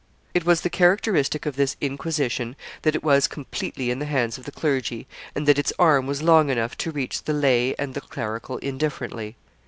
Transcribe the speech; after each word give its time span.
It 0.33 0.45
was 0.47 0.61
the 0.61 0.69
characteristic 0.71 1.45
of 1.45 1.55
this 1.55 1.77
Inquisition, 1.79 2.55
that 2.81 2.95
it 2.95 3.03
was 3.03 3.27
completely 3.27 3.91
in 3.91 3.99
the 3.99 4.07
hands 4.07 4.39
of 4.39 4.45
the 4.45 4.51
clergy, 4.51 5.05
and 5.35 5.47
that 5.47 5.59
its 5.59 5.71
arm 5.77 6.07
was 6.07 6.23
long 6.23 6.49
enough 6.49 6.75
to 6.79 6.89
reach 6.91 7.21
the 7.25 7.33
lay 7.33 7.75
and 7.75 7.93
the 7.93 8.01
clerical 8.01 8.57
indifferently. 8.57 9.35